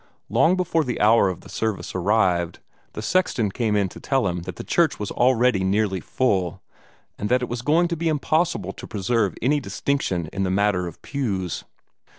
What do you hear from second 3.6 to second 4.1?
in to